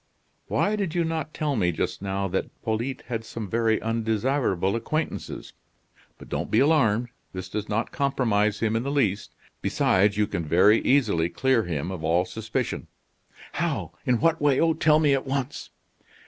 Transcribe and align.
"Why, 0.47 0.75
did 0.75 0.95
you 0.95 1.03
not 1.03 1.31
tell 1.31 1.55
me 1.55 1.71
just 1.71 2.01
now 2.01 2.27
that 2.29 2.47
Polyte 2.63 3.03
had 3.03 3.23
some 3.23 3.47
very 3.47 3.79
undesirable 3.83 4.75
acquaintances? 4.75 5.53
But 6.17 6.27
don't 6.27 6.49
be 6.49 6.57
alarmed; 6.59 7.09
this 7.33 7.47
does 7.49 7.69
not 7.69 7.91
compromise 7.91 8.61
him 8.61 8.75
in 8.75 8.81
the 8.81 8.89
least. 8.89 9.35
Besides, 9.61 10.17
you 10.17 10.25
can 10.25 10.43
very 10.43 10.79
easily 10.81 11.29
clear 11.29 11.65
him 11.65 11.91
of 11.91 12.03
all 12.03 12.25
suspicion." 12.25 12.87
"How? 13.51 13.91
In 14.03 14.19
what 14.19 14.41
way? 14.41 14.59
Oh, 14.59 14.73
tell 14.73 14.97
me 14.97 15.13
at 15.13 15.27
once." 15.27 15.69